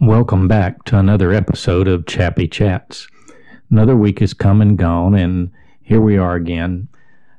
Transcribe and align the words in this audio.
Welcome 0.00 0.48
back 0.48 0.84
to 0.84 0.98
another 0.98 1.30
episode 1.30 1.86
of 1.86 2.06
Chappy 2.06 2.48
Chats. 2.48 3.06
Another 3.70 3.94
week 3.94 4.20
has 4.20 4.32
come 4.32 4.62
and 4.62 4.78
gone, 4.78 5.14
and 5.14 5.50
here 5.82 6.00
we 6.00 6.16
are 6.16 6.36
again, 6.36 6.88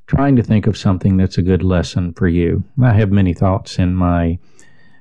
trying 0.05 0.35
to 0.35 0.43
think 0.43 0.67
of 0.67 0.77
something 0.77 1.17
that's 1.17 1.39
a 1.39 1.41
good 1.41 1.63
lesson 1.63 2.13
for 2.13 2.27
you. 2.27 2.63
I 2.79 2.93
have 2.93 3.11
many 3.11 3.33
thoughts 3.33 3.79
in 3.79 3.95
my 3.95 4.37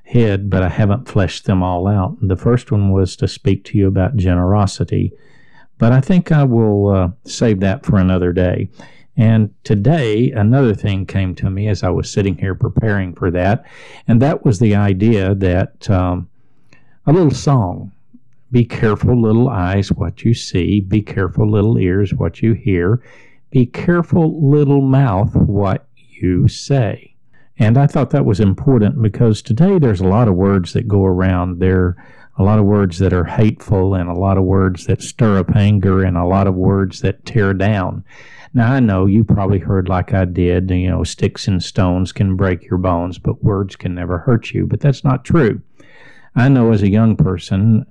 head, 0.05 0.49
but 0.49 0.63
I 0.63 0.69
haven't 0.69 1.07
fleshed 1.07 1.45
them 1.45 1.61
all 1.61 1.87
out. 1.87 2.17
The 2.19 2.35
first 2.35 2.71
one 2.71 2.91
was 2.91 3.15
to 3.17 3.27
speak 3.27 3.63
to 3.65 3.77
you 3.77 3.87
about 3.87 4.15
generosity, 4.17 5.13
but 5.77 5.91
I 5.91 6.01
think 6.01 6.31
I 6.31 6.43
will 6.43 6.89
uh, 6.89 7.09
save 7.25 7.59
that 7.59 7.85
for 7.85 7.97
another 7.97 8.33
day. 8.33 8.69
And 9.15 9.53
today, 9.63 10.31
another 10.31 10.73
thing 10.73 11.05
came 11.05 11.35
to 11.35 11.51
me 11.51 11.67
as 11.67 11.83
I 11.83 11.89
was 11.89 12.11
sitting 12.11 12.39
here 12.39 12.55
preparing 12.55 13.13
for 13.13 13.29
that, 13.29 13.67
and 14.07 14.19
that 14.19 14.43
was 14.43 14.57
the 14.57 14.75
idea 14.75 15.35
that. 15.35 15.87
Um, 15.87 16.27
a 17.05 17.13
little 17.13 17.31
song. 17.31 17.91
Be 18.51 18.65
careful, 18.65 19.19
little 19.19 19.49
eyes, 19.49 19.91
what 19.91 20.23
you 20.23 20.33
see. 20.33 20.81
Be 20.81 21.01
careful, 21.01 21.49
little 21.49 21.77
ears, 21.77 22.13
what 22.13 22.41
you 22.41 22.53
hear. 22.53 23.01
Be 23.49 23.65
careful, 23.65 24.49
little 24.49 24.81
mouth, 24.81 25.35
what 25.35 25.87
you 25.95 26.47
say. 26.47 27.15
And 27.57 27.77
I 27.77 27.87
thought 27.87 28.09
that 28.11 28.25
was 28.25 28.39
important 28.39 29.01
because 29.01 29.41
today 29.41 29.79
there's 29.79 30.01
a 30.01 30.07
lot 30.07 30.27
of 30.27 30.35
words 30.35 30.73
that 30.73 30.87
go 30.87 31.05
around. 31.05 31.59
There 31.59 31.79
are 31.79 31.97
a 32.37 32.43
lot 32.43 32.59
of 32.59 32.65
words 32.65 32.99
that 32.99 33.13
are 33.13 33.25
hateful 33.25 33.95
and 33.95 34.09
a 34.09 34.13
lot 34.13 34.37
of 34.37 34.43
words 34.43 34.85
that 34.85 35.01
stir 35.01 35.37
up 35.37 35.55
anger 35.55 36.03
and 36.03 36.17
a 36.17 36.25
lot 36.25 36.47
of 36.47 36.55
words 36.55 37.01
that 37.01 37.25
tear 37.25 37.53
down. 37.53 38.03
Now, 38.53 38.73
I 38.73 38.79
know 38.79 39.05
you 39.05 39.23
probably 39.23 39.59
heard, 39.59 39.87
like 39.87 40.13
I 40.13 40.25
did, 40.25 40.69
you 40.71 40.89
know, 40.89 41.03
sticks 41.03 41.47
and 41.47 41.63
stones 41.63 42.11
can 42.11 42.35
break 42.35 42.65
your 42.65 42.79
bones, 42.79 43.17
but 43.17 43.43
words 43.43 43.75
can 43.75 43.95
never 43.95 44.17
hurt 44.17 44.51
you. 44.51 44.67
But 44.67 44.81
that's 44.81 45.03
not 45.03 45.23
true. 45.23 45.61
I 46.35 46.49
know 46.49 46.71
as 46.71 46.81
a 46.81 46.89
young 46.89 47.15
person 47.15 47.85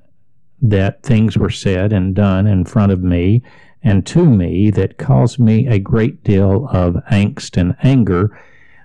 that 0.63 1.03
things 1.03 1.37
were 1.37 1.51
said 1.51 1.93
and 1.93 2.15
done 2.15 2.47
in 2.47 2.65
front 2.65 2.93
of 2.93 3.03
me 3.03 3.43
and 3.83 4.07
to 4.07 4.25
me 4.29 4.71
that 4.71 4.99
caused 4.99 5.39
me 5.39 5.67
a 5.67 5.79
great 5.79 6.23
deal 6.23 6.69
of 6.71 6.95
angst 7.11 7.57
and 7.57 7.77
anger 7.83 8.39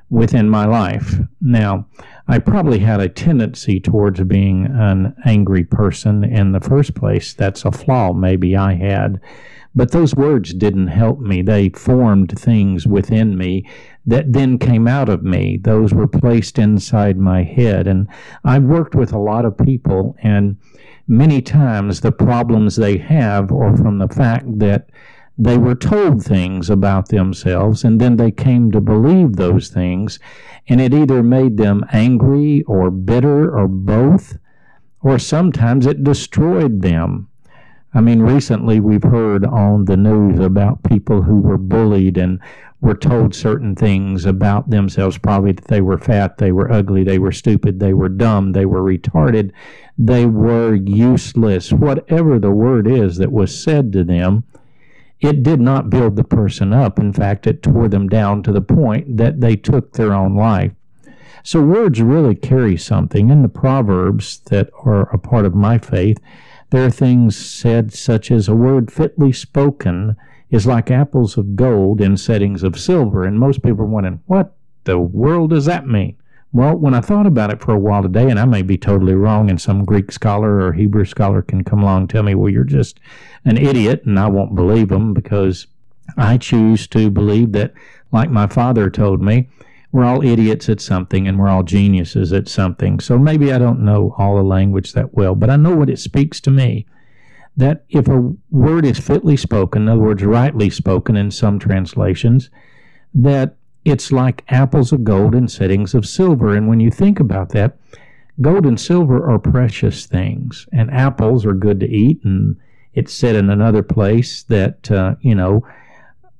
within 0.09 0.49
my 0.49 0.65
life. 0.65 1.15
Now, 1.41 1.87
I 2.27 2.39
probably 2.39 2.79
had 2.79 2.99
a 2.99 3.09
tendency 3.09 3.79
towards 3.79 4.21
being 4.23 4.65
an 4.65 5.15
angry 5.25 5.63
person 5.63 6.23
in 6.23 6.51
the 6.51 6.59
first 6.59 6.95
place. 6.95 7.33
That's 7.33 7.65
a 7.65 7.71
flaw 7.71 8.13
maybe 8.13 8.55
I 8.55 8.73
had. 8.73 9.19
But 9.77 9.91
those 9.91 10.15
words 10.15 10.53
didn't 10.53 10.87
help 10.87 11.19
me. 11.19 11.41
They 11.41 11.69
formed 11.69 12.39
things 12.39 12.87
within 12.87 13.37
me 13.37 13.67
that 14.05 14.31
then 14.31 14.57
came 14.57 14.87
out 14.87 15.09
of 15.09 15.23
me. 15.23 15.57
Those 15.57 15.93
were 15.93 16.07
placed 16.07 16.57
inside 16.57 17.17
my 17.17 17.43
head. 17.43 17.85
And 17.85 18.07
I've 18.45 18.63
worked 18.63 18.95
with 18.95 19.11
a 19.11 19.19
lot 19.19 19.43
of 19.43 19.57
people, 19.57 20.15
and 20.23 20.57
many 21.07 21.41
times 21.41 21.99
the 21.99 22.11
problems 22.11 22.77
they 22.77 22.97
have 22.97 23.51
are 23.51 23.75
from 23.75 23.97
the 23.97 24.07
fact 24.07 24.45
that 24.59 24.89
they 25.37 25.57
were 25.57 25.75
told 25.75 26.23
things 26.23 26.69
about 26.69 27.09
themselves 27.09 27.83
and 27.83 27.99
then 27.99 28.15
they 28.15 28.31
came 28.31 28.71
to 28.71 28.79
believe 28.79 29.35
those 29.35 29.69
things, 29.69 30.19
and 30.67 30.79
it 30.79 30.93
either 30.93 31.21
made 31.21 31.57
them 31.57 31.83
angry 31.91 32.63
or 32.63 32.89
bitter 32.89 33.55
or 33.55 33.67
both, 33.67 34.37
or 35.01 35.19
sometimes 35.19 35.85
it 35.85 36.03
destroyed 36.03 36.81
them. 36.81 37.27
I 37.93 38.01
mean, 38.01 38.21
recently 38.21 38.79
we've 38.79 39.03
heard 39.03 39.45
on 39.45 39.85
the 39.85 39.95
news 39.95 40.39
about 40.39 40.83
people 40.83 41.21
who 41.21 41.39
were 41.39 41.57
bullied 41.57 42.17
and 42.17 42.39
were 42.81 42.95
told 42.95 43.33
certain 43.33 43.75
things 43.75 44.25
about 44.25 44.69
themselves, 44.69 45.17
probably 45.17 45.53
that 45.53 45.67
they 45.69 45.81
were 45.81 45.97
fat, 45.97 46.37
they 46.37 46.51
were 46.51 46.71
ugly, 46.71 47.03
they 47.03 47.19
were 47.19 47.31
stupid, 47.31 47.79
they 47.79 47.93
were 47.93 48.09
dumb, 48.09 48.51
they 48.51 48.65
were 48.65 48.81
retarded, 48.81 49.51
they 49.97 50.25
were 50.25 50.75
useless. 50.75 51.71
Whatever 51.71 52.37
the 52.37 52.51
word 52.51 52.87
is 52.87 53.17
that 53.17 53.31
was 53.31 53.57
said 53.57 53.93
to 53.93 54.03
them, 54.03 54.43
it 55.19 55.43
did 55.43 55.61
not 55.61 55.89
build 55.89 56.15
the 56.15 56.23
person 56.23 56.73
up. 56.73 56.99
In 56.99 57.13
fact, 57.13 57.47
it 57.47 57.63
tore 57.63 57.87
them 57.87 58.07
down 58.07 58.43
to 58.43 58.51
the 58.51 58.61
point 58.61 59.17
that 59.17 59.41
they 59.41 59.55
took 59.55 59.93
their 59.93 60.13
own 60.13 60.35
life. 60.35 60.71
So, 61.43 61.61
words 61.61 62.01
really 62.01 62.35
carry 62.35 62.75
something. 62.77 63.29
In 63.29 63.41
the 63.41 63.49
Proverbs 63.49 64.39
that 64.45 64.69
are 64.83 65.09
a 65.13 65.17
part 65.17 65.45
of 65.45 65.53
my 65.53 65.77
faith, 65.77 66.17
there 66.71 66.85
are 66.85 66.91
things 66.91 67.37
said 67.37 67.93
such 67.93 68.31
as 68.31 68.47
a 68.47 68.55
word 68.55 68.91
fitly 68.91 69.31
spoken 69.31 70.15
is 70.49 70.65
like 70.65 70.89
apples 70.89 71.37
of 71.37 71.55
gold 71.55 72.01
in 72.01 72.17
settings 72.17 72.63
of 72.63 72.79
silver. 72.79 73.23
And 73.23 73.39
most 73.39 73.61
people 73.61 73.81
are 73.81 73.87
wondering, 73.87 74.21
what 74.25 74.55
the 74.85 74.97
world 74.97 75.51
does 75.51 75.65
that 75.65 75.87
mean? 75.87 76.17
Well, 76.55 76.77
when 76.77 76.93
I 76.93 77.01
thought 77.01 77.25
about 77.27 77.51
it 77.51 77.61
for 77.61 77.73
a 77.73 77.77
while 77.77 78.01
today, 78.01 78.29
and 78.29 78.39
I 78.39 78.45
may 78.45 78.61
be 78.61 78.77
totally 78.77 79.13
wrong, 79.13 79.49
and 79.49 79.59
some 79.59 79.83
Greek 79.83 80.09
scholar 80.09 80.61
or 80.61 80.71
Hebrew 80.71 81.03
scholar 81.03 81.41
can 81.41 81.65
come 81.65 81.81
along 81.81 82.03
and 82.03 82.09
tell 82.09 82.23
me, 82.23 82.33
well, 82.33 82.49
you're 82.49 82.63
just 82.63 83.01
an 83.43 83.57
idiot, 83.57 84.05
and 84.05 84.17
I 84.17 84.29
won't 84.29 84.55
believe 84.55 84.87
them 84.87 85.13
because 85.13 85.67
I 86.15 86.37
choose 86.37 86.87
to 86.87 87.09
believe 87.09 87.51
that, 87.51 87.73
like 88.13 88.29
my 88.29 88.47
father 88.47 88.89
told 88.89 89.21
me, 89.21 89.49
we're 89.91 90.05
all 90.05 90.25
idiots 90.25 90.69
at 90.69 90.79
something 90.79 91.27
and 91.27 91.37
we're 91.37 91.49
all 91.49 91.63
geniuses 91.63 92.31
at 92.31 92.47
something. 92.47 93.01
So 93.01 93.19
maybe 93.19 93.51
I 93.51 93.57
don't 93.57 93.83
know 93.83 94.15
all 94.17 94.37
the 94.37 94.43
language 94.43 94.93
that 94.93 95.13
well, 95.13 95.35
but 95.35 95.49
I 95.49 95.57
know 95.57 95.75
what 95.75 95.89
it 95.89 95.99
speaks 95.99 96.39
to 96.39 96.51
me. 96.51 96.85
That 97.57 97.83
if 97.89 98.07
a 98.07 98.33
word 98.49 98.85
is 98.85 98.97
fitly 98.97 99.35
spoken, 99.35 99.81
in 99.81 99.89
other 99.89 99.99
words, 99.99 100.23
rightly 100.23 100.69
spoken 100.69 101.17
in 101.17 101.31
some 101.31 101.59
translations, 101.59 102.49
that 103.13 103.57
it's 103.85 104.11
like 104.11 104.43
apples 104.49 104.91
of 104.91 105.03
gold 105.03 105.35
in 105.35 105.47
settings 105.47 105.93
of 105.93 106.05
silver. 106.05 106.55
And 106.55 106.67
when 106.67 106.79
you 106.79 106.91
think 106.91 107.19
about 107.19 107.49
that, 107.49 107.77
gold 108.41 108.65
and 108.65 108.79
silver 108.79 109.29
are 109.29 109.39
precious 109.39 110.07
things, 110.07 110.67
and 110.73 110.91
apples 110.91 111.45
are 111.45 111.53
good 111.53 111.79
to 111.79 111.87
eat. 111.87 112.23
And 112.23 112.57
it's 112.93 113.13
said 113.13 113.35
in 113.35 113.49
another 113.49 113.83
place 113.83 114.43
that, 114.43 114.89
uh, 114.91 115.15
you 115.21 115.35
know, 115.35 115.65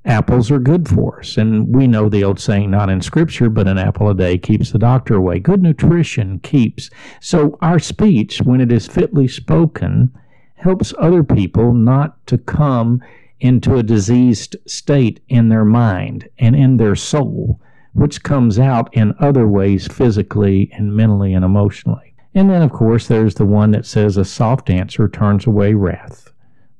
apples 0.04 0.50
are 0.50 0.58
good 0.58 0.88
for 0.88 1.20
us. 1.20 1.36
And 1.36 1.74
we 1.74 1.86
know 1.86 2.08
the 2.08 2.24
old 2.24 2.40
saying, 2.40 2.70
not 2.70 2.90
in 2.90 3.00
scripture, 3.00 3.48
but 3.48 3.68
an 3.68 3.78
apple 3.78 4.10
a 4.10 4.14
day 4.14 4.38
keeps 4.38 4.72
the 4.72 4.78
doctor 4.78 5.14
away. 5.14 5.38
Good 5.38 5.62
nutrition 5.62 6.40
keeps. 6.40 6.90
So 7.20 7.58
our 7.60 7.78
speech, 7.78 8.40
when 8.42 8.60
it 8.60 8.72
is 8.72 8.86
fitly 8.86 9.28
spoken, 9.28 10.12
helps 10.54 10.94
other 10.98 11.22
people 11.22 11.72
not 11.74 12.24
to 12.26 12.38
come 12.38 13.02
into 13.40 13.76
a 13.76 13.82
diseased 13.82 14.56
state 14.66 15.20
in 15.28 15.48
their 15.48 15.64
mind 15.64 16.28
and 16.38 16.56
in 16.56 16.76
their 16.76 16.94
soul, 16.94 17.60
which 17.92 18.22
comes 18.22 18.58
out 18.58 18.92
in 18.94 19.14
other 19.18 19.46
ways 19.46 19.86
physically 19.86 20.70
and 20.72 20.96
mentally 20.96 21.34
and 21.34 21.44
emotionally. 21.44 22.14
And 22.34 22.50
then, 22.50 22.62
of 22.62 22.72
course, 22.72 23.08
there's 23.08 23.36
the 23.36 23.46
one 23.46 23.70
that 23.70 23.86
says 23.86 24.16
a 24.16 24.24
soft 24.24 24.68
answer 24.68 25.08
turns 25.08 25.46
away 25.46 25.74
wrath, 25.74 26.30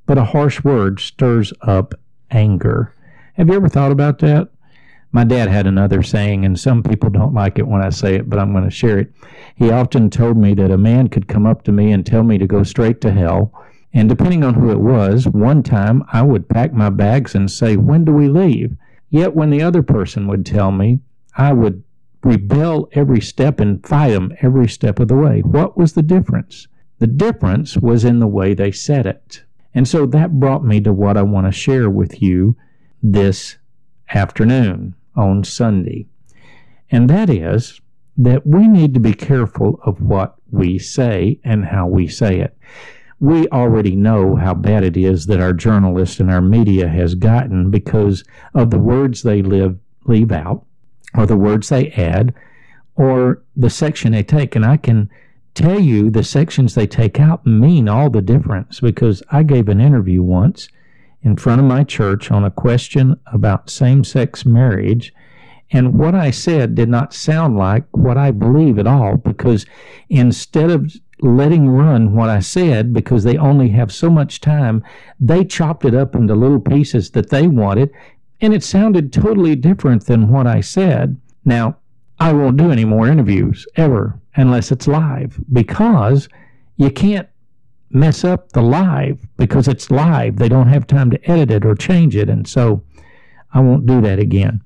but 0.05 0.17
a 0.17 0.23
harsh 0.23 0.63
word 0.63 0.99
stirs 0.99 1.51
up 1.61 1.93
anger. 2.29 2.93
Have 3.33 3.49
you 3.49 3.55
ever 3.55 3.69
thought 3.69 3.91
about 3.91 4.19
that? 4.19 4.49
My 5.11 5.23
dad 5.23 5.47
had 5.47 5.65
another 5.65 6.03
saying, 6.03 6.45
and 6.45 6.59
some 6.59 6.83
people 6.83 7.09
don't 7.09 7.33
like 7.33 7.57
it 7.57 7.67
when 7.67 7.81
I 7.81 7.89
say 7.89 8.15
it, 8.15 8.29
but 8.29 8.37
I'm 8.37 8.51
going 8.51 8.65
to 8.65 8.69
share 8.69 8.99
it. 8.99 9.11
He 9.55 9.71
often 9.71 10.09
told 10.09 10.37
me 10.37 10.53
that 10.55 10.69
a 10.69 10.77
man 10.77 11.07
could 11.07 11.27
come 11.27 11.47
up 11.47 11.63
to 11.63 11.71
me 11.71 11.91
and 11.91 12.05
tell 12.05 12.23
me 12.23 12.37
to 12.37 12.45
go 12.45 12.63
straight 12.63 13.01
to 13.01 13.11
hell. 13.11 13.51
And 13.97 14.07
depending 14.07 14.43
on 14.43 14.53
who 14.53 14.69
it 14.69 14.79
was, 14.79 15.27
one 15.27 15.63
time 15.63 16.03
I 16.13 16.21
would 16.21 16.49
pack 16.49 16.71
my 16.71 16.91
bags 16.91 17.33
and 17.33 17.49
say, 17.49 17.77
When 17.77 18.05
do 18.05 18.13
we 18.13 18.29
leave? 18.29 18.77
Yet 19.09 19.35
when 19.35 19.49
the 19.49 19.63
other 19.63 19.81
person 19.81 20.27
would 20.27 20.45
tell 20.45 20.71
me, 20.71 20.99
I 21.35 21.53
would 21.53 21.83
rebel 22.21 22.89
every 22.91 23.21
step 23.21 23.59
and 23.59 23.83
fight 23.83 24.11
them 24.11 24.33
every 24.39 24.67
step 24.67 24.99
of 24.99 25.07
the 25.07 25.15
way. 25.15 25.41
What 25.41 25.79
was 25.79 25.93
the 25.93 26.03
difference? 26.03 26.67
The 26.99 27.07
difference 27.07 27.75
was 27.75 28.05
in 28.05 28.19
the 28.19 28.27
way 28.27 28.53
they 28.53 28.71
said 28.71 29.07
it. 29.07 29.43
And 29.73 29.87
so 29.87 30.05
that 30.05 30.39
brought 30.39 30.63
me 30.63 30.79
to 30.81 30.93
what 30.93 31.17
I 31.17 31.23
want 31.23 31.47
to 31.47 31.51
share 31.51 31.89
with 31.89 32.21
you 32.21 32.55
this 33.01 33.57
afternoon 34.13 34.93
on 35.15 35.43
Sunday. 35.43 36.05
And 36.91 37.09
that 37.09 37.31
is 37.31 37.81
that 38.15 38.45
we 38.45 38.67
need 38.67 38.93
to 38.93 38.99
be 38.99 39.15
careful 39.15 39.79
of 39.83 39.99
what 40.01 40.35
we 40.51 40.77
say 40.77 41.39
and 41.43 41.65
how 41.65 41.87
we 41.87 42.07
say 42.07 42.41
it. 42.41 42.55
We 43.19 43.47
already 43.49 43.95
know 43.95 44.35
how 44.35 44.53
bad 44.53 44.83
it 44.83 44.95
is 44.95 45.25
that 45.25 45.39
our 45.39 45.53
journalists 45.53 46.19
and 46.19 46.29
our 46.29 46.41
media 46.41 46.87
has 46.87 47.15
gotten 47.15 47.71
because 47.71 48.23
of 48.53 48.69
the 48.69 48.79
words 48.79 49.23
they 49.23 49.41
live, 49.41 49.79
leave 50.05 50.31
out, 50.31 50.65
or 51.15 51.25
the 51.25 51.37
words 51.37 51.69
they 51.69 51.91
add, 51.91 52.33
or 52.95 53.41
the 53.55 53.69
section 53.69 54.11
they 54.11 54.23
take. 54.23 54.55
And 54.55 54.65
I 54.65 54.77
can 54.77 55.09
tell 55.55 55.79
you 55.79 56.11
the 56.11 56.23
sections 56.23 56.75
they 56.75 56.85
take 56.85 57.19
out 57.19 57.45
mean 57.45 57.89
all 57.89 58.11
the 58.11 58.21
difference 58.21 58.79
because 58.79 59.23
I 59.31 59.41
gave 59.41 59.67
an 59.67 59.81
interview 59.81 60.21
once 60.21 60.69
in 61.23 61.35
front 61.35 61.59
of 61.59 61.67
my 61.67 61.83
church 61.83 62.29
on 62.29 62.43
a 62.43 62.51
question 62.51 63.19
about 63.25 63.71
same 63.71 64.03
sex 64.03 64.45
marriage. 64.45 65.11
And 65.71 65.97
what 65.97 66.13
I 66.13 66.29
said 66.29 66.75
did 66.75 66.89
not 66.89 67.13
sound 67.13 67.57
like 67.57 67.85
what 67.91 68.17
I 68.17 68.29
believe 68.29 68.77
at 68.77 68.85
all 68.85 69.17
because 69.17 69.65
instead 70.09 70.69
of 70.69 70.93
letting 71.21 71.69
run 71.69 72.13
what 72.13 72.29
I 72.29 72.39
said 72.39 72.93
because 72.93 73.23
they 73.23 73.37
only 73.37 73.69
have 73.69 73.91
so 73.91 74.09
much 74.09 74.39
time, 74.39 74.83
they 75.19 75.43
chopped 75.43 75.85
it 75.85 75.95
up 75.95 76.15
into 76.15 76.35
little 76.35 76.59
pieces 76.59 77.11
that 77.11 77.29
they 77.29 77.47
wanted, 77.47 77.91
and 78.41 78.53
it 78.53 78.63
sounded 78.63 79.11
totally 79.11 79.55
different 79.55 80.05
than 80.05 80.29
what 80.29 80.45
I 80.45 80.61
said. 80.61 81.19
Now, 81.43 81.77
I 82.19 82.33
won't 82.33 82.57
do 82.57 82.71
any 82.71 82.85
more 82.85 83.07
interviews 83.07 83.65
ever 83.75 84.19
unless 84.35 84.71
it's 84.71 84.87
live 84.87 85.39
because 85.51 86.29
you 86.77 86.91
can't 86.91 87.27
mess 87.89 88.23
up 88.23 88.51
the 88.51 88.61
live 88.61 89.25
because 89.37 89.67
it's 89.67 89.89
live. 89.89 90.37
They 90.37 90.49
don't 90.49 90.67
have 90.67 90.87
time 90.87 91.09
to 91.11 91.29
edit 91.29 91.51
it 91.51 91.65
or 91.65 91.75
change 91.75 92.15
it. 92.15 92.29
And 92.29 92.47
so 92.47 92.83
I 93.53 93.59
won't 93.59 93.85
do 93.85 94.01
that 94.01 94.19
again. 94.19 94.61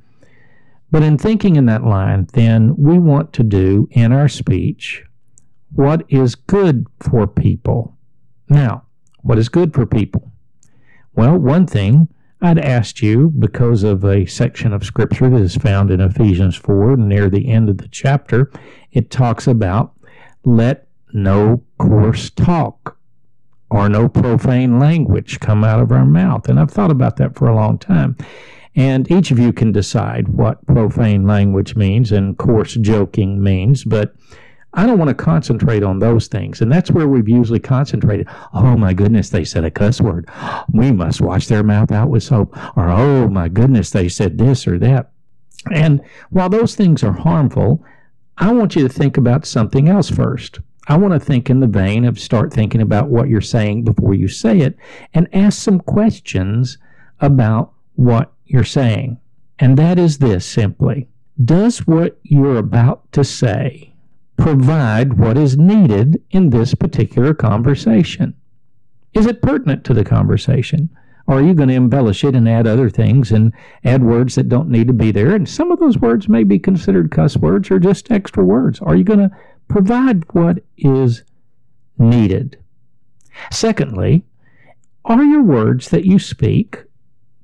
But 0.91 1.03
in 1.03 1.17
thinking 1.17 1.55
in 1.55 1.65
that 1.67 1.85
line, 1.85 2.27
then 2.33 2.75
we 2.75 2.99
want 2.99 3.31
to 3.33 3.43
do 3.43 3.87
in 3.91 4.11
our 4.11 4.27
speech 4.27 5.03
what 5.73 6.05
is 6.09 6.35
good 6.35 6.87
for 6.99 7.27
people. 7.27 7.97
Now, 8.49 8.83
what 9.21 9.37
is 9.37 9.49
good 9.49 9.73
for 9.73 9.85
people? 9.85 10.31
Well, 11.13 11.37
one 11.37 11.67
thing 11.67 12.07
I'd 12.41 12.57
asked 12.57 13.01
you 13.01 13.29
because 13.29 13.83
of 13.83 14.03
a 14.03 14.25
section 14.25 14.73
of 14.73 14.83
scripture 14.83 15.29
that 15.29 15.41
is 15.41 15.55
found 15.55 15.91
in 15.91 16.01
Ephesians 16.01 16.55
4 16.55 16.97
near 16.97 17.29
the 17.29 17.49
end 17.49 17.69
of 17.69 17.77
the 17.77 17.87
chapter. 17.87 18.51
It 18.91 19.11
talks 19.11 19.47
about 19.47 19.93
let 20.43 20.87
no 21.13 21.63
coarse 21.77 22.29
talk 22.29 22.97
or 23.69 23.87
no 23.87 24.09
profane 24.09 24.79
language 24.79 25.39
come 25.39 25.63
out 25.63 25.79
of 25.79 25.91
our 25.91 26.05
mouth. 26.05 26.49
And 26.49 26.59
I've 26.59 26.71
thought 26.71 26.91
about 26.91 27.17
that 27.17 27.35
for 27.35 27.47
a 27.47 27.55
long 27.55 27.77
time. 27.77 28.17
And 28.75 29.09
each 29.11 29.31
of 29.31 29.39
you 29.39 29.53
can 29.53 29.71
decide 29.71 30.29
what 30.29 30.65
profane 30.65 31.27
language 31.27 31.75
means 31.75 32.11
and 32.11 32.37
coarse 32.37 32.73
joking 32.73 33.43
means, 33.43 33.83
but 33.83 34.15
I 34.73 34.85
don't 34.85 34.97
want 34.97 35.09
to 35.09 35.23
concentrate 35.23 35.83
on 35.83 35.99
those 35.99 36.27
things. 36.27 36.61
And 36.61 36.71
that's 36.71 36.91
where 36.91 37.07
we've 37.07 37.27
usually 37.27 37.59
concentrated. 37.59 38.27
Oh 38.53 38.77
my 38.77 38.93
goodness, 38.93 39.29
they 39.29 39.43
said 39.43 39.65
a 39.65 39.71
cuss 39.71 39.99
word. 39.99 40.29
We 40.71 40.91
must 40.91 41.19
wash 41.19 41.47
their 41.47 41.63
mouth 41.63 41.91
out 41.91 42.09
with 42.09 42.23
soap. 42.23 42.55
Or, 42.77 42.89
oh 42.89 43.27
my 43.27 43.49
goodness, 43.49 43.89
they 43.89 44.07
said 44.07 44.37
this 44.37 44.67
or 44.67 44.79
that. 44.79 45.11
And 45.71 46.01
while 46.29 46.49
those 46.49 46.75
things 46.75 47.03
are 47.03 47.11
harmful, 47.11 47.83
I 48.37 48.53
want 48.53 48.75
you 48.75 48.87
to 48.87 48.93
think 48.93 49.17
about 49.17 49.45
something 49.45 49.89
else 49.89 50.09
first. 50.09 50.59
I 50.87 50.97
want 50.97 51.13
to 51.13 51.19
think 51.19 51.49
in 51.49 51.59
the 51.59 51.67
vein 51.67 52.05
of 52.05 52.19
start 52.19 52.51
thinking 52.51 52.81
about 52.81 53.09
what 53.09 53.29
you're 53.29 53.41
saying 53.41 53.83
before 53.83 54.13
you 54.13 54.27
say 54.27 54.59
it 54.59 54.77
and 55.13 55.27
ask 55.33 55.61
some 55.61 55.79
questions 55.79 56.77
about 57.19 57.73
what 57.95 58.31
you're 58.45 58.63
saying. 58.63 59.19
And 59.59 59.77
that 59.77 59.99
is 59.99 60.17
this 60.17 60.45
simply 60.45 61.07
Does 61.43 61.85
what 61.85 62.19
you're 62.23 62.57
about 62.57 63.11
to 63.11 63.23
say 63.23 63.90
provide 64.41 65.19
what 65.19 65.37
is 65.37 65.55
needed 65.55 66.19
in 66.31 66.49
this 66.49 66.73
particular 66.73 67.31
conversation? 67.31 68.33
Is 69.13 69.27
it 69.27 69.43
pertinent 69.43 69.83
to 69.85 69.93
the 69.93 70.03
conversation? 70.03 70.89
Or 71.27 71.37
are 71.37 71.43
you 71.43 71.53
going 71.53 71.69
to 71.69 71.75
embellish 71.75 72.23
it 72.23 72.35
and 72.35 72.49
add 72.49 72.65
other 72.65 72.89
things 72.89 73.31
and 73.31 73.53
add 73.83 74.03
words 74.03 74.33
that 74.33 74.49
don't 74.49 74.71
need 74.71 74.87
to 74.87 74.93
be 74.93 75.11
there? 75.11 75.35
And 75.35 75.47
some 75.47 75.71
of 75.71 75.79
those 75.79 75.99
words 75.99 76.27
may 76.27 76.43
be 76.43 76.57
considered 76.57 77.11
cuss 77.11 77.37
words 77.37 77.69
or 77.69 77.77
just 77.77 78.11
extra 78.11 78.43
words. 78.43 78.79
Are 78.79 78.95
you 78.95 79.03
going 79.03 79.19
to 79.19 79.29
provide 79.67 80.23
what 80.33 80.63
is 80.75 81.23
needed? 81.99 82.57
Secondly, 83.51 84.25
are 85.05 85.23
your 85.23 85.43
words 85.43 85.89
that 85.89 86.05
you 86.05 86.17
speak 86.17 86.83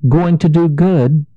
going 0.09 0.39
to 0.39 0.49
do 0.49 0.67
good 0.67 1.27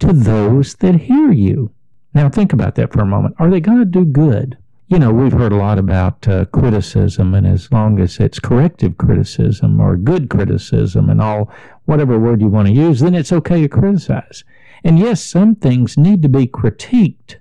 to 0.00 0.12
those 0.12 0.74
that 0.74 0.96
hear 1.02 1.30
you? 1.30 1.70
Now, 2.12 2.28
think 2.28 2.52
about 2.52 2.74
that 2.74 2.92
for 2.92 3.02
a 3.02 3.06
moment. 3.06 3.36
Are 3.38 3.50
they 3.50 3.60
going 3.60 3.78
to 3.78 3.84
do 3.84 4.04
good? 4.04 4.58
You 4.90 4.98
know, 4.98 5.12
we've 5.12 5.32
heard 5.32 5.52
a 5.52 5.56
lot 5.56 5.78
about 5.78 6.26
uh, 6.26 6.46
criticism, 6.46 7.32
and 7.32 7.46
as 7.46 7.70
long 7.70 8.00
as 8.00 8.18
it's 8.18 8.40
corrective 8.40 8.98
criticism 8.98 9.80
or 9.80 9.96
good 9.96 10.28
criticism 10.28 11.08
and 11.08 11.22
all, 11.22 11.48
whatever 11.84 12.18
word 12.18 12.40
you 12.40 12.48
want 12.48 12.66
to 12.66 12.74
use, 12.74 12.98
then 12.98 13.14
it's 13.14 13.32
okay 13.32 13.62
to 13.62 13.68
criticize. 13.68 14.42
And 14.82 14.98
yes, 14.98 15.22
some 15.22 15.54
things 15.54 15.96
need 15.96 16.22
to 16.22 16.28
be 16.28 16.48
critiqued, 16.48 17.36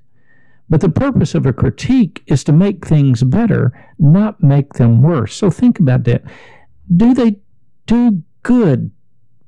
but 0.70 0.82
the 0.82 0.90
purpose 0.90 1.34
of 1.34 1.48
a 1.48 1.54
critique 1.54 2.22
is 2.28 2.44
to 2.44 2.52
make 2.52 2.86
things 2.86 3.24
better, 3.24 3.74
not 3.98 4.44
make 4.44 4.74
them 4.74 5.02
worse. 5.02 5.36
So 5.36 5.50
think 5.50 5.80
about 5.80 6.04
that. 6.04 6.22
Do 6.96 7.16
they 7.16 7.38
do 7.88 8.22
good 8.44 8.92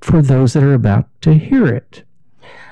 for 0.02 0.24
those 0.24 0.54
that 0.54 0.64
are 0.64 0.74
about 0.74 1.08
to 1.22 1.36
hear 1.36 1.68
it? 1.68 2.04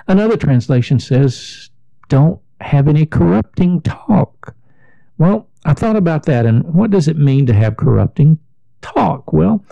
Another 0.07 0.37
translation 0.37 0.99
says, 0.99 1.69
don't 2.07 2.41
have 2.61 2.87
any 2.87 3.05
corrupting 3.05 3.81
talk 3.81 4.55
well, 5.19 5.47
I 5.65 5.73
thought 5.73 5.97
about 5.97 6.25
that, 6.25 6.45
and 6.45 6.63
what 6.73 6.89
does 6.89 7.07
it 7.07 7.17
mean 7.17 7.45
to 7.45 7.53
have 7.53 7.77
corrupting 7.77 8.39
talk? 8.81 9.31
Well, 9.33 9.63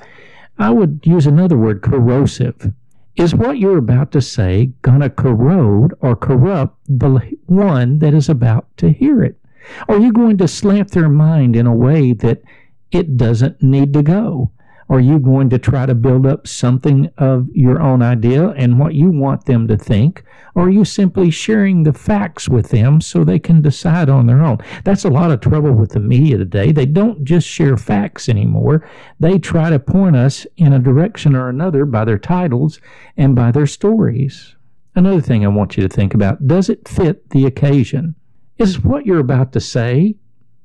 I 0.59 0.69
would 0.71 0.99
use 1.03 1.25
another 1.25 1.57
word, 1.57 1.81
corrosive. 1.81 2.73
Is 3.15 3.33
what 3.33 3.57
you're 3.57 3.77
about 3.77 4.11
to 4.11 4.21
say 4.21 4.73
going 4.83 4.99
to 4.99 5.09
corrode 5.09 5.95
or 6.01 6.15
corrupt 6.15 6.77
the 6.87 7.19
one 7.47 7.97
that 7.99 8.13
is 8.13 8.29
about 8.29 8.67
to 8.77 8.91
hear 8.91 9.23
it? 9.23 9.39
Are 9.87 9.97
you 9.97 10.11
going 10.11 10.37
to 10.37 10.47
slant 10.47 10.91
their 10.91 11.09
mind 11.09 11.55
in 11.55 11.65
a 11.65 11.75
way 11.75 12.13
that 12.13 12.43
it 12.91 13.17
doesn't 13.17 13.63
need 13.63 13.93
to 13.93 14.03
go? 14.03 14.51
Are 14.89 15.01
you 15.01 15.19
going 15.19 15.49
to 15.49 15.59
try 15.59 15.85
to 15.85 15.93
build 15.93 16.25
up 16.25 16.47
something 16.47 17.09
of 17.17 17.49
your 17.51 17.81
own 17.81 18.01
idea 18.01 18.51
and 18.51 18.79
what 18.79 18.93
you 18.93 19.09
want 19.09 19.45
them 19.45 19.67
to 19.67 19.75
think? 19.75 20.23
Or 20.55 20.63
are 20.63 20.69
you 20.69 20.85
simply 20.85 21.29
sharing 21.29 21.83
the 21.83 21.91
facts 21.91 22.47
with 22.47 22.69
them 22.69 23.01
so 23.01 23.23
they 23.23 23.37
can 23.37 23.61
decide 23.61 24.07
on 24.07 24.27
their 24.27 24.41
own? 24.41 24.59
That's 24.85 25.03
a 25.03 25.09
lot 25.09 25.29
of 25.29 25.41
trouble 25.41 25.73
with 25.73 25.91
the 25.91 25.99
media 25.99 26.37
today. 26.37 26.71
They 26.71 26.85
don't 26.85 27.25
just 27.25 27.45
share 27.45 27.75
facts 27.75 28.29
anymore. 28.29 28.87
They 29.19 29.39
try 29.39 29.69
to 29.69 29.77
point 29.77 30.15
us 30.15 30.47
in 30.55 30.71
a 30.71 30.79
direction 30.79 31.35
or 31.35 31.49
another 31.49 31.83
by 31.83 32.05
their 32.05 32.17
titles 32.17 32.79
and 33.17 33.35
by 33.35 33.51
their 33.51 33.67
stories. 33.67 34.55
Another 34.95 35.21
thing 35.21 35.43
I 35.43 35.49
want 35.49 35.75
you 35.75 35.83
to 35.83 35.93
think 35.93 36.13
about 36.13 36.47
does 36.47 36.69
it 36.69 36.87
fit 36.87 37.29
the 37.31 37.45
occasion? 37.45 38.15
Is 38.57 38.79
what 38.79 39.05
you're 39.05 39.19
about 39.19 39.51
to 39.51 39.59
say 39.59 40.15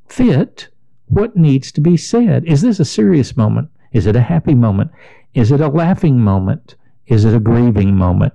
fit 0.09 0.69
what 1.07 1.37
needs 1.37 1.73
to 1.73 1.81
be 1.81 1.97
said? 1.97 2.45
Is 2.47 2.63
this 2.63 2.81
a 2.81 2.85
serious 2.85 3.37
moment? 3.37 3.69
Is 3.93 4.07
it 4.07 4.17
a 4.17 4.21
happy 4.21 4.55
moment? 4.55 4.91
Is 5.35 5.51
it 5.51 5.61
a 5.61 5.69
laughing 5.69 6.21
moment? 6.21 6.77
Is 7.07 7.25
it 7.25 7.35
a 7.35 7.41
grieving 7.41 7.95
moment? 7.95 8.33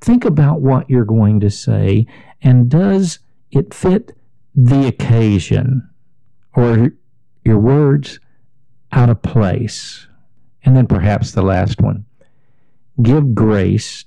Think 0.00 0.24
about 0.24 0.60
what 0.60 0.88
you're 0.88 1.04
going 1.04 1.40
to 1.40 1.50
say 1.50 2.06
and 2.42 2.68
does 2.68 3.18
it 3.50 3.74
fit 3.74 4.16
the 4.54 4.86
occasion 4.86 5.88
or 6.54 6.90
your 7.44 7.58
words 7.58 8.18
out 8.92 9.10
of 9.10 9.22
place? 9.22 10.06
And 10.64 10.76
then 10.76 10.86
perhaps 10.86 11.32
the 11.32 11.42
last 11.42 11.80
one 11.80 12.04
give 13.02 13.34
grace 13.34 14.04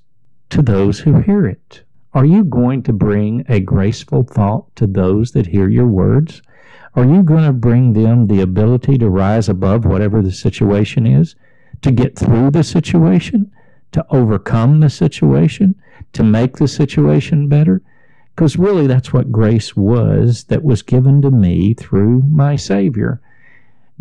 to 0.50 0.62
those 0.62 1.00
who 1.00 1.20
hear 1.20 1.46
it. 1.48 1.84
Are 2.14 2.26
you 2.26 2.44
going 2.44 2.84
to 2.84 2.94
bring 2.94 3.44
a 3.50 3.60
graceful 3.60 4.24
thought 4.24 4.76
to 4.76 4.86
those 4.86 5.32
that 5.32 5.48
hear 5.48 5.68
your 5.68 5.88
words? 5.88 6.44
Are 6.96 7.06
you 7.06 7.24
going 7.24 7.44
to 7.44 7.54
bring 7.54 7.94
them 7.94 8.28
the 8.28 8.42
ability 8.42 8.98
to 9.00 9.10
rise 9.10 9.50
above 9.50 9.86
whatever 9.86 10.22
the 10.22 10.32
situation 10.32 11.08
is, 11.08 11.36
to 11.82 11.92
get 11.92 12.18
through 12.18 12.52
the 12.52 12.64
situation, 12.64 13.52
to 13.92 14.06
overcome 14.10 14.80
the 14.80 14.90
situation, 14.90 15.76
to 16.14 16.24
make 16.24 16.58
the 16.58 16.68
situation 16.68 17.48
better? 17.48 17.82
Because 18.36 18.58
really, 18.58 18.88
that's 18.88 19.14
what 19.14 19.32
grace 19.32 19.76
was 19.76 20.46
that 20.46 20.64
was 20.64 20.82
given 20.82 21.22
to 21.22 21.32
me 21.32 21.74
through 21.74 22.24
my 22.30 22.56
Savior. 22.56 23.22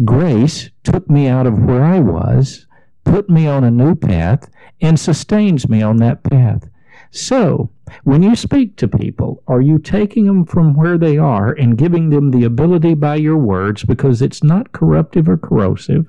Grace 0.05 0.71
took 0.85 1.09
me 1.11 1.29
out 1.29 1.47
of 1.47 1.59
where 1.59 1.85
I 1.85 1.99
was, 1.99 2.67
put 3.05 3.29
me 3.29 3.47
on 3.47 3.65
a 3.65 3.71
new 3.71 3.95
path, 3.95 4.49
and 4.81 4.99
sustains 4.99 5.69
me 5.69 5.83
on 5.83 5.99
that 5.99 6.23
path. 6.23 6.69
So, 7.15 7.69
when 8.05 8.23
you 8.23 8.35
speak 8.35 8.77
to 8.77 8.89
people, 8.89 9.43
are 9.47 9.61
you 9.61 9.79
taking 9.79 10.25
them 10.25 10.47
from 10.47 10.73
where 10.73 10.97
they 10.97 11.19
are 11.19 11.53
and 11.53 11.77
giving 11.77 12.09
them 12.09 12.31
the 12.31 12.45
ability 12.45 12.95
by 12.95 13.17
your 13.17 13.37
words 13.37 13.85
because 13.85 14.23
it's 14.23 14.43
not 14.43 14.73
corruptive 14.73 15.29
or 15.29 15.37
corrosive? 15.37 16.07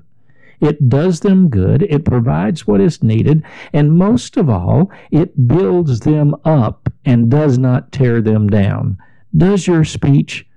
It 0.61 0.87
does 0.87 1.19
them 1.19 1.49
good, 1.49 1.83
it 1.83 2.05
provides 2.05 2.65
what 2.65 2.79
is 2.79 3.03
needed, 3.03 3.43
and 3.73 3.97
most 3.97 4.37
of 4.37 4.49
all, 4.49 4.89
it 5.11 5.45
builds 5.45 5.99
them 5.99 6.35
up 6.45 6.87
and 7.03 7.29
does 7.29 7.57
not 7.57 7.91
tear 7.91 8.21
them 8.21 8.47
down. 8.47 8.97
Does 9.35 9.67
your 9.67 9.83
speech 9.83 10.47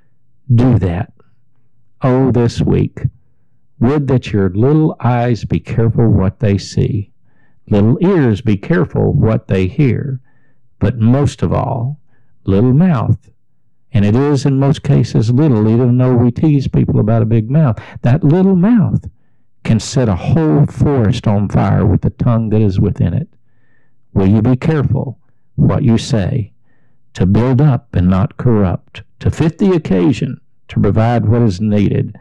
do 0.54 0.78
that? 0.78 1.12
Oh, 2.02 2.30
this 2.30 2.60
week, 2.60 3.00
would 3.80 4.06
that 4.06 4.32
your 4.32 4.50
little 4.50 4.94
eyes 5.00 5.44
be 5.44 5.58
careful 5.58 6.06
what 6.06 6.38
they 6.38 6.56
see, 6.56 7.10
little 7.68 7.98
ears 8.00 8.42
be 8.42 8.56
careful 8.56 9.12
what 9.12 9.48
they 9.48 9.66
hear 9.66 10.20
but 10.78 10.98
most 10.98 11.42
of 11.42 11.52
all, 11.52 12.00
little 12.44 12.72
mouth. 12.72 13.30
And 13.92 14.04
it 14.04 14.14
is 14.14 14.44
in 14.44 14.58
most 14.58 14.82
cases 14.82 15.30
little, 15.30 15.68
even 15.68 15.96
though 15.96 16.14
we 16.14 16.30
tease 16.30 16.68
people 16.68 17.00
about 17.00 17.22
a 17.22 17.26
big 17.26 17.50
mouth. 17.50 17.78
That 18.02 18.22
little 18.22 18.56
mouth 18.56 19.04
can 19.64 19.80
set 19.80 20.08
a 20.08 20.16
whole 20.16 20.66
forest 20.66 21.26
on 21.26 21.48
fire 21.48 21.84
with 21.84 22.02
the 22.02 22.10
tongue 22.10 22.50
that 22.50 22.60
is 22.60 22.78
within 22.78 23.14
it. 23.14 23.28
Will 24.12 24.28
you 24.28 24.42
be 24.42 24.56
careful 24.56 25.18
what 25.54 25.82
you 25.82 25.98
say 25.98 26.52
to 27.14 27.26
build 27.26 27.60
up 27.60 27.94
and 27.94 28.08
not 28.08 28.36
corrupt, 28.36 29.02
to 29.20 29.30
fit 29.30 29.58
the 29.58 29.72
occasion, 29.72 30.40
to 30.68 30.80
provide 30.80 31.26
what 31.26 31.42
is 31.42 31.60
needed, 31.60 32.18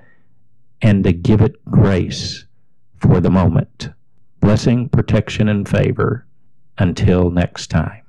and 0.82 1.04
to 1.04 1.12
give 1.12 1.42
it 1.42 1.64
grace 1.66 2.46
for 2.96 3.20
the 3.20 3.30
moment? 3.30 3.90
Blessing, 4.40 4.88
protection, 4.90 5.50
and 5.50 5.68
favor. 5.68 6.26
Until 6.78 7.30
next 7.30 7.68
time. 7.68 8.05